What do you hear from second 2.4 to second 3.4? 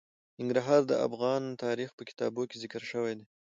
کې ذکر شوی دي.